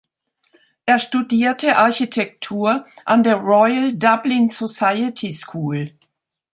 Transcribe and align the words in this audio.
Er 0.87 0.97
studierte 0.97 1.77
Architektur 1.77 2.87
an 3.05 3.21
der 3.21 3.35
"Royal 3.35 3.93
Dublin 3.93 4.47
Society 4.47 5.31
School". 5.31 5.91